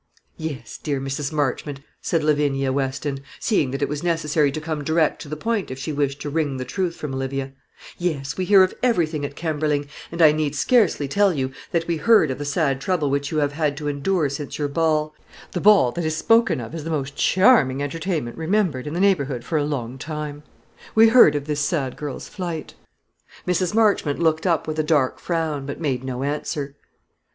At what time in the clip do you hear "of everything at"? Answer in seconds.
8.63-9.35